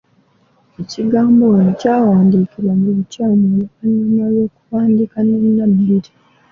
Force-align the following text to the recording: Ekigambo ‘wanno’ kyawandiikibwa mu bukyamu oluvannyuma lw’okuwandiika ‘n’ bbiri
Ekigambo 0.81 1.43
‘wanno’ 1.53 1.71
kyawandiikibwa 1.81 2.73
mu 2.81 2.89
bukyamu 2.97 3.43
oluvannyuma 3.59 4.25
lw’okuwandiika 4.33 5.17
‘n’ 5.27 5.61
bbiri 5.77 6.11